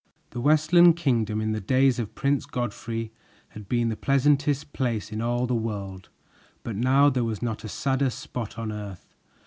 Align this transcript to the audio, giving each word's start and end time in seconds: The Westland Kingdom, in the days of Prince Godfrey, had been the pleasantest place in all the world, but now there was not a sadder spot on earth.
The 0.31 0.41
Westland 0.41 0.95
Kingdom, 0.95 1.41
in 1.41 1.51
the 1.51 1.61
days 1.61 1.99
of 1.99 2.15
Prince 2.15 2.47
Godfrey, 2.47 3.11
had 3.49 3.69
been 3.69 3.89
the 3.89 3.95
pleasantest 3.95 4.73
place 4.73 5.11
in 5.11 5.21
all 5.21 5.45
the 5.45 5.53
world, 5.53 6.09
but 6.63 6.75
now 6.75 7.11
there 7.11 7.23
was 7.23 7.43
not 7.43 7.63
a 7.63 7.69
sadder 7.69 8.09
spot 8.09 8.57
on 8.57 8.71
earth. 8.71 9.13